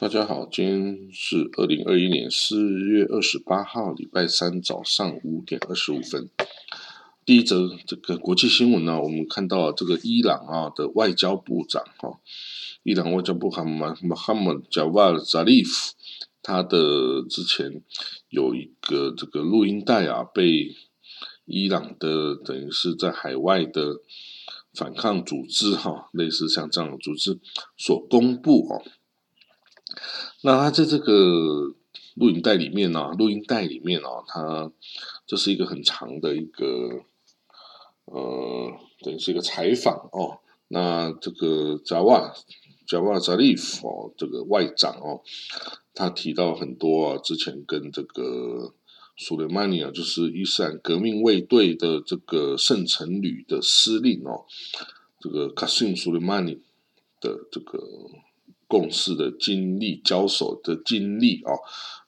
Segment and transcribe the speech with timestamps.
[0.00, 6.30] 大家好，今天是二零二一年四月二十八号，礼拜三早上五点二十五分。
[7.26, 12.18] 第一则这个国际新闻呢，我们看到这个伊朗啊的外交部长哈，
[12.82, 15.94] 伊朗外交部哈马哈马贾瓦尔扎利夫，
[16.42, 17.82] 他的之前
[18.30, 20.74] 有一个这个录音带啊，被
[21.44, 23.96] 伊朗的等于是在海外的
[24.72, 27.38] 反抗组织哈，类似像这样的组织
[27.76, 28.82] 所公布哦。
[30.42, 31.74] 那他在这个
[32.14, 34.70] 录影带里面呢，录音带里面哦，他
[35.26, 37.04] 这是一个很长的一个，
[38.06, 40.40] 呃，等于是一个采访哦。
[40.68, 42.32] 那这个扎瓦
[42.86, 45.22] 扎瓦扎利夫哦，这个外长哦，
[45.94, 48.74] 他提到很多啊，之前跟这个
[49.16, 54.46] 苏雷曼尼啊，就是伊斯兰革命卫队的这个圣城旅的司令哦，
[55.20, 56.60] 这个卡西姆苏雷曼尼
[57.20, 57.78] 的这个。
[58.70, 61.50] 共事的经历、交手的经历啊，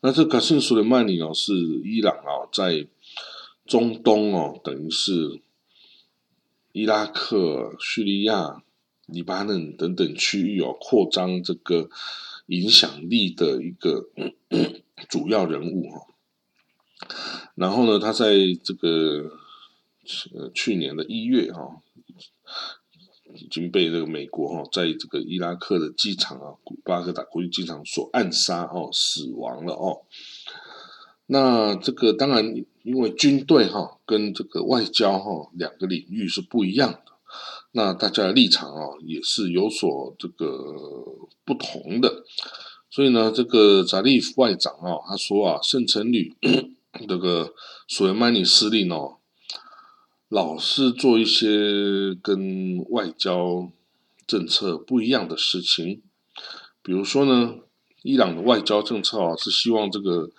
[0.01, 1.53] 那这卡辛苏的曼尼哦，是
[1.85, 2.87] 伊朗啊，在
[3.67, 5.43] 中东哦，等于是
[6.71, 8.63] 伊拉克、叙利亚、
[9.07, 11.91] 黎巴嫩等等区域哦，扩张这个
[12.47, 14.11] 影响力的一个
[15.11, 16.07] 主要人物哈。
[17.57, 19.33] 然后呢，他在这个
[20.33, 21.83] 呃去年的一月哈。
[23.35, 30.03] 已经被这个美国哈，在这个伊拉克的机场啊，古巴格达国际机场所暗杀哦，死亡了哦。
[31.27, 37.13] 那这个当然，因为军队哈跟这个外交哈两个领域是不一样的，
[37.73, 40.47] 那大家的立场啊也是有所这个
[41.45, 42.25] 不同的。
[42.91, 46.35] 所以呢，这个扎利夫外长啊，他说啊，圣城旅
[47.09, 47.55] 这个
[47.89, 49.17] 索莱曼尼司令哦。
[50.33, 53.71] 老是做一些跟外交
[54.27, 56.01] 政策不一样的事情，
[56.83, 57.57] 比如说呢，
[58.01, 60.31] 伊朗的外交政策啊是希望这个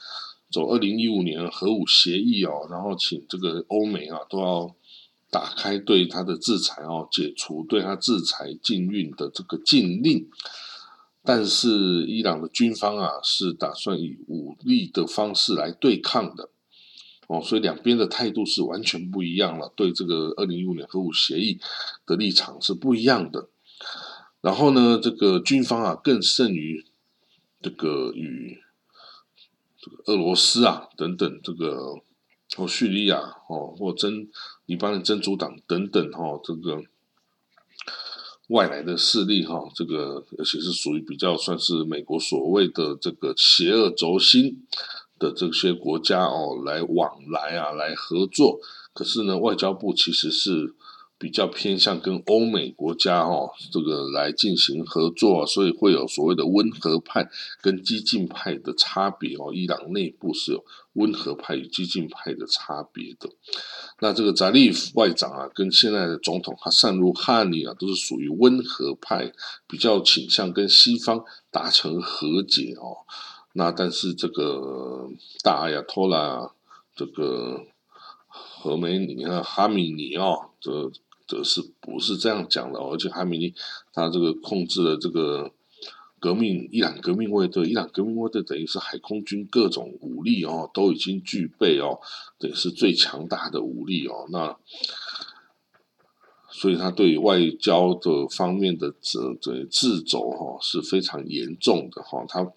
[0.50, 4.76] 走二零一五年核武协议哦，然后请这个欧美啊都要
[5.30, 10.28] 打开对他的制裁哦，解除对他制裁禁运的这个禁令，
[11.24, 16.50] 但是伊朗的军方啊是打算以武力的方式来对抗的。
[17.28, 21.60] 哦，所以两边的态度是完全不一样了，对这个二零一五年核武协议
[22.06, 23.48] 的立场是不一样的。
[24.42, 26.86] 然后呢，这个军方啊更胜于
[27.62, 28.60] 这个与
[29.80, 32.02] 这个俄罗斯啊等等这个
[32.58, 34.30] 或叙利亚哦或真
[34.66, 36.84] 黎巴嫩真主党等等哈这个
[38.50, 44.68] 外来的势力哈，这个而且是属于比较算是美国所谓的这个邪恶轴心。
[45.24, 48.60] 的这些国家哦，来往来啊，来合作。
[48.94, 50.76] 可是呢，外交部其实是
[51.18, 57.30] 比较偏向跟欧美国家哦，这个来进行合作，所以会有所谓的温和派
[57.62, 59.54] 跟激进派的差别哦。
[59.54, 63.30] 伊朗内部是有温和派与激进派的差别的。
[64.02, 69.32] 那这个扎利夫外长啊，跟现在的总统哈萨鲁哈尼啊，都是属于温和派，
[69.66, 73.08] 比较倾向跟西方达成和解哦。
[73.56, 75.08] 那但是这个
[75.44, 76.52] 大阿亚托拉，
[76.96, 77.62] 这个
[78.28, 80.92] 何梅尼啊哈米尼哦，这
[81.28, 82.80] 这是不是这样讲的？
[82.80, 83.54] 而且哈米尼
[83.94, 85.52] 他这个控制了这个
[86.20, 92.00] 革命伊朗革命卫队，伊朗革命卫队等于是海空军各种武力哦都已经具备哦，
[92.40, 94.26] 等于是最强大的武力哦。
[94.32, 94.58] 那
[96.50, 102.52] 所以他对外交的方面的这这自走哈是非常严重的哈，他。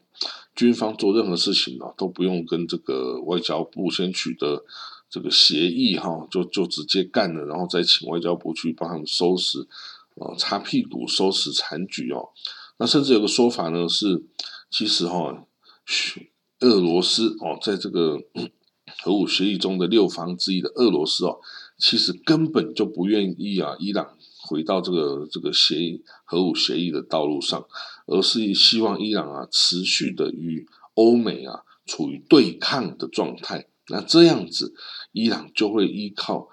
[0.54, 4.65] 军方做任何事情啊，都不用跟这个外交部先取得
[5.10, 9.60] 这个协议哈，就就直接干了，然后再请外交部去帮他们收拾
[10.16, 12.30] 啊，擦屁股收拾残局哦。
[12.78, 14.24] 那甚至有个说法呢，是
[14.71, 15.47] 其实哈，
[16.60, 18.19] 俄罗斯哦，在这个
[19.03, 21.39] 核武协议中的六方之一的俄罗斯哦，
[21.78, 24.16] 其实根本就不愿意啊，伊朗。
[24.47, 27.66] 回到这个这个协议核武协议的道路上，
[28.07, 33.66] 而是希望伊朗啊持续的与欧美啊处于对抗的状态。
[33.89, 34.75] 那这样子，
[35.13, 36.48] 伊朗就会依靠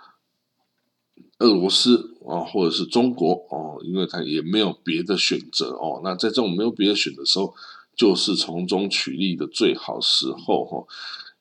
[1.40, 6.01] 俄罗斯啊，或者是中国哦，因为他也没有别的选择哦。
[6.04, 7.54] 那在这种没有别的选择时候，
[7.95, 10.86] 就是从中取利的最好时候哈。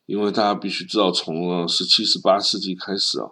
[0.06, 3.30] 因为大家必须知道，从十七、十八世纪开始啊。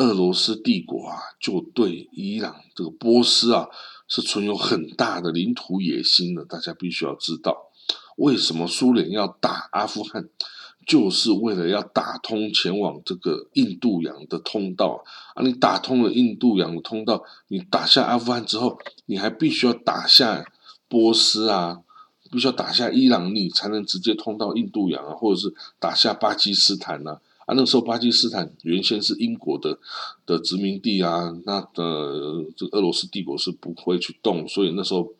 [0.00, 3.68] 俄罗斯帝国啊，就对伊朗这个波斯啊，
[4.08, 6.42] 是存有很大的领土野心的。
[6.46, 7.70] 大家必须要知道，
[8.16, 10.26] 为什么苏联要打阿富汗，
[10.86, 15.04] 就是为了要打通前往这个印度洋的通道
[15.34, 15.42] 啊！
[15.44, 20.46] 你打通了印度洋的通道，你打下阿富汗之后，你还必须要打下
[20.88, 21.82] 波斯啊，
[22.32, 27.20] 必须要打下伊朗，你才能直接通到印度洋啊，或者是打下巴基斯坦呐。
[27.50, 29.76] 啊，那时候巴基斯坦原先是英国的
[30.24, 35.12] 的殖民地啊，那呃，这个俄罗斯帝国是不会去动，所以那时候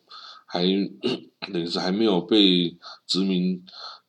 [0.45, 0.63] 还
[1.51, 2.73] 等于是还没有被
[3.05, 3.61] 殖民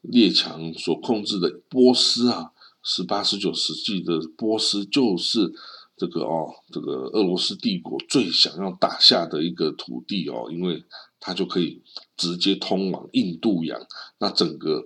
[0.02, 2.52] 列强所控制的波斯啊，
[2.84, 5.52] 十八十九世纪的波斯就是
[5.96, 10.84] 这个哦，这个俄罗斯帝国最想要打下的一个土地哦，因为
[11.18, 11.82] 它就可以
[12.16, 13.84] 直接通往印度洋，
[14.20, 14.84] 那整个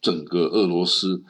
[0.00, 1.22] 整个俄罗斯。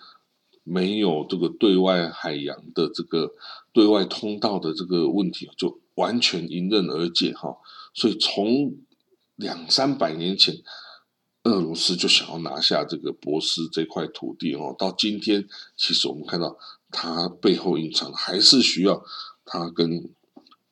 [0.68, 3.32] 没有这个对外海洋的这个
[3.72, 7.56] 对外通道的这个问题，就完全迎刃而解哈。
[7.94, 8.76] 所以从
[9.36, 10.54] 两三百年前，
[11.44, 14.74] 俄罗斯就想要拿下这个波斯这块土地哦。
[14.78, 16.58] 到今天，其实我们看到
[16.90, 19.02] 它背后隐藏还是需要
[19.44, 20.10] 它跟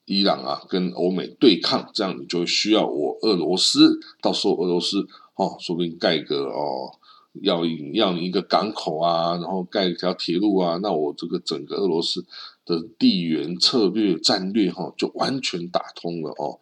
[0.04, 3.98] 伊朗啊、跟欧美对抗，这样你就需要我俄罗斯。
[4.20, 6.98] 到时候俄罗斯哦，说不定盖个哦。
[7.42, 12.24] 要你要你一个港口啊，然后盖一条铁路啊，那我这个整个俄罗斯
[12.64, 16.58] 的地缘策略战略哈，就完全打通了哦。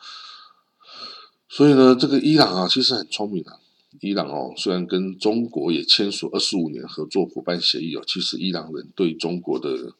[1.49, 3.59] 所以呢，这个伊朗啊，其实很聪明的。
[4.00, 9.94] 伊朗哦，虽然跟中国也签署二十五年合作伙伴协议哦，其实伊朗人对中国的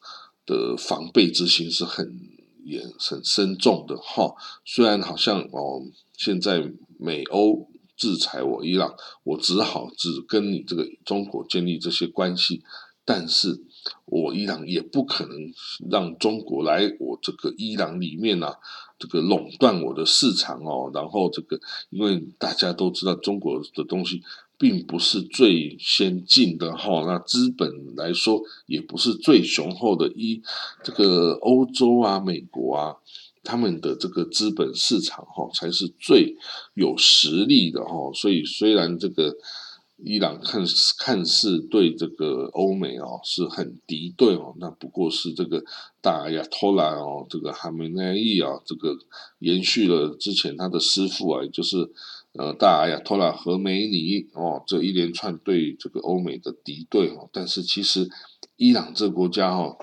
[0.45, 2.19] 的防备之心是很
[2.65, 4.35] 严很深重的哈。
[4.65, 5.83] 虽然好像哦，
[6.17, 7.69] 现在美欧。
[7.95, 8.93] 制裁我伊朗，
[9.23, 12.63] 我只好只跟你这个中国建立这些关系，
[13.05, 13.63] 但是
[14.05, 15.37] 我伊朗也不可能
[15.89, 18.57] 让中国来我这个伊朗里面啊，
[18.97, 20.91] 这个垄断我的市场哦。
[20.93, 21.59] 然后这个，
[21.89, 24.21] 因为大家都知道中国的东西
[24.57, 30.41] 并不是最先进的哈，那资本来说也不是最雄厚的，一
[30.83, 32.95] 这个欧洲啊、美国啊。
[33.45, 36.35] 他们的这个资本市场哈才是最
[36.73, 39.33] 有实力的哈，所以虽然这个
[39.97, 40.61] 伊朗看
[40.99, 45.63] 看似对这个欧美哦是很敌对哦，那不过是这个
[46.01, 48.97] 大亚托拉哦，这个哈梅内伊啊，这个
[49.39, 51.77] 延续了之前他的师傅啊，就是
[52.33, 58.09] 呃大亚托拉和梅尼哦这一连串对这个欧美的敌对哦，但是其实
[58.57, 59.77] 伊朗这个国家哦。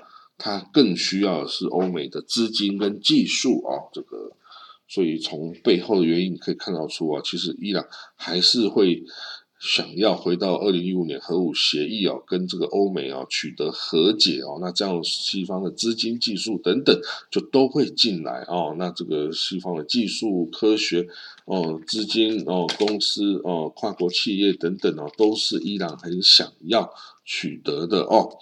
[0.45, 4.33] 它更需要的是欧美的资金跟技术啊，这个，
[4.89, 7.87] 所以从背后的原因你可以看到出啊，其实伊朗
[8.17, 9.05] 还是会
[9.57, 16.99] 想要回到二零一五年核武协议啊，跟这个欧美啊取得和解哦，那这样西方的资金、技术等等
[17.31, 21.07] 就都会进来哦，那这个西方的技术、科学
[21.45, 26.93] 哦、资金哦、公司哦、跨国企业等等哦，都是伊朗很想要
[27.23, 28.37] 取得的哦。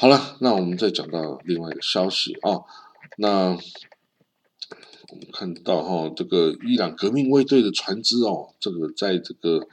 [0.00, 2.62] 好了，那我们再讲到另外一个消息啊。
[3.16, 9.66] 那我们看到哈，这个伊朗革命卫队的船只哦，这个在这个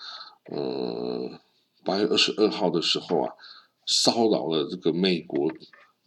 [0.46, 1.30] 呃
[1.84, 3.34] 八月二十二号的时候啊，
[3.86, 5.48] 骚扰了这个美国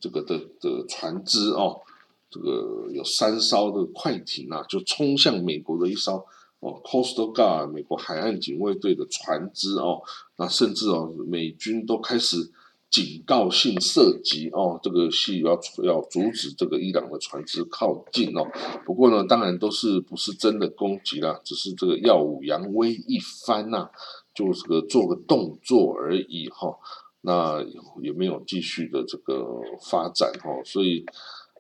[0.00, 1.80] 这个的的船只哦，
[2.28, 6.26] 这个有三艘的快艇啊，就冲向美国的一艘
[6.58, 10.02] 哦，Coastal Guard 美国海岸警卫队的船只哦，
[10.38, 12.50] 那甚至哦，美军都开始。
[12.90, 15.50] 警告性射击哦，这个是要
[15.84, 18.46] 要阻止这个伊朗的船只靠近哦。
[18.86, 23.90] 不过呢，当然都是不是真的攻击啦，只是这个耀武扬威一番呐，
[24.34, 26.78] 就这个做个动作而已哈。
[27.20, 27.62] 那
[28.00, 29.44] 也没有继续的这个
[29.90, 30.48] 发展哈。
[30.64, 31.04] 所以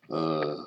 [0.08, 0.64] 呃，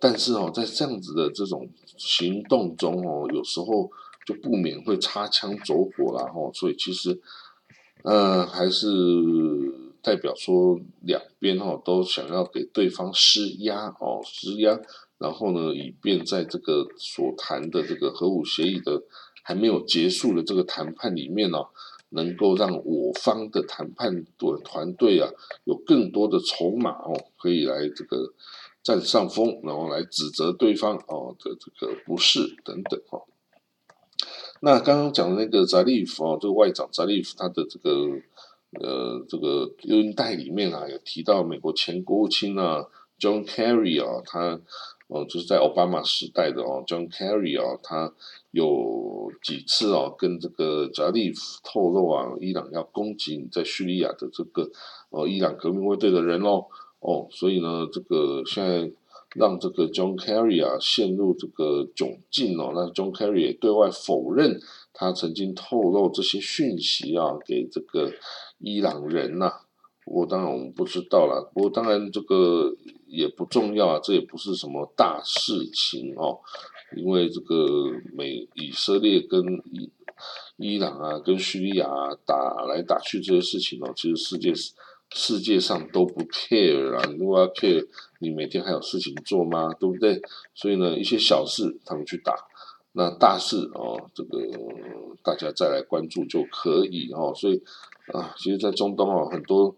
[0.00, 3.90] 但是哦，在这样子的这种行动中哦，有时候
[4.24, 6.50] 就不免会擦枪走火啦哈。
[6.54, 7.20] 所以其实
[8.04, 9.86] 呃，还是。
[10.08, 14.80] 代表说两边哈都想要给对方施压哦施压，
[15.18, 19.02] 然后呢，以便在这个所谈的这个核武协议的
[19.42, 21.58] 还没有结束的这个谈判里面呢，
[22.08, 25.28] 能够让我方的谈判的团队啊
[25.64, 28.32] 有更多的筹码哦，可以来这个
[28.82, 33.20] 占上风，然后来指责对方哦的这个不是等等哈。
[34.62, 38.22] 那刚刚讲的那个扎利夫啊，这个外长扎利夫他的这个。
[38.72, 42.86] 呃，这个录音带里面啊，有提到美国前国务卿啊
[43.18, 44.60] ，John Kerry 啊，他
[45.06, 48.12] 哦，就是在奥巴马时代的哦，John Kerry 啊，他
[48.50, 54.70] 有几次哦，跟这个扎利夫透露啊，伊朗要攻击在叙利亚的这个
[55.08, 56.66] 哦，伊朗革命卫队的人哦，
[57.00, 58.90] 哦，所以呢，这个现在
[59.34, 64.60] 让这个 John Kerry 啊陷入这个窘境哦，那 John Kerry 也对外否认
[64.92, 68.12] 他曾经透露这些讯息啊，给这个。
[68.60, 69.52] 伊朗人呐，
[70.04, 71.48] 不过当然我们不知道了。
[71.54, 72.74] 不过当然这个
[73.06, 76.40] 也不重要啊，这也不是什么大事情哦。
[76.96, 77.56] 因为这个
[78.12, 79.88] 美以色列跟伊
[80.56, 81.86] 伊朗啊跟叙利亚
[82.26, 84.72] 打来打去这些事情哦，其实世界是
[85.10, 87.86] 世界上都不 care 啊，如果要 care，
[88.20, 89.72] 你每天还有事情做吗？
[89.80, 90.20] 对不对？
[90.54, 92.34] 所以呢，一些小事他们去打，
[92.92, 94.38] 那大事哦，这个
[95.22, 97.32] 大家再来关注就可以哦。
[97.34, 97.62] 所以
[98.12, 99.74] 啊，其实，在中东哦，很多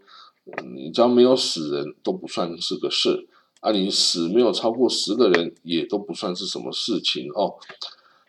[0.74, 3.28] 你只要没有死人都不算是个事
[3.60, 7.54] 啊，你死没有超过十个人也都不算是什么事情哦。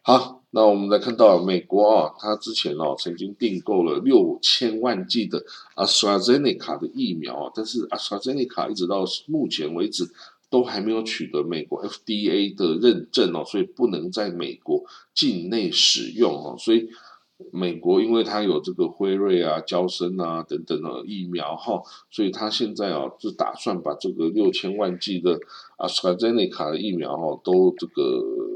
[0.04, 10.04] 好，那我们来看到美国啊，它之前哦曾经订购了六千万剂的 AstraZeneca 的疫苗啊，但是 AstraZeneca 一直到目前为止
[10.50, 16.90] 都还没有取得美国 FDA 的认证哦，所以不能在美国境内使用哦，所以
[17.52, 21.80] 美国因为它有这个辉瑞啊、交生啊等等的疫苗哈，
[22.10, 25.40] 所以它现在啊是打算把这个六千万剂的
[25.78, 28.50] AstraZeneca 的疫苗哈都这个。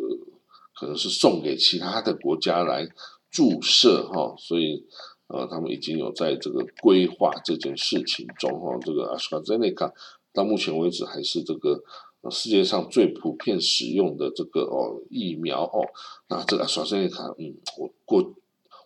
[0.76, 2.88] 可能是送给其他的国家来
[3.32, 4.86] 注射哈，所以
[5.28, 8.78] 呃，他们已经有在这个规划这件事情中哈。
[8.82, 9.92] 这个 AstraZeneca
[10.34, 11.84] 到目前为止还是这个
[12.30, 15.82] 世界上最普遍使用的这个哦疫苗哦。
[16.28, 18.36] 那这个 AstraZeneca，嗯，我过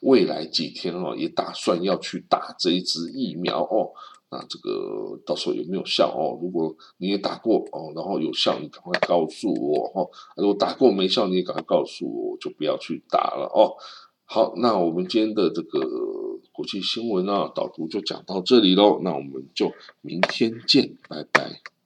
[0.01, 3.91] 未来几天哦，也打算要去打这一支疫苗哦。
[4.31, 6.37] 那这个到时候有没有效哦？
[6.41, 10.09] 如果你也打过哦，然后有效，你赶快告诉我哦。
[10.37, 13.75] 如果打过没效，你也赶快告诉我，就不要去打了哦。
[14.25, 15.79] 好，那我们今天的这个
[16.51, 18.99] 国际新闻呢导读就讲到这里喽。
[19.01, 19.71] 那我们就
[20.01, 21.78] 明天见，拜拜。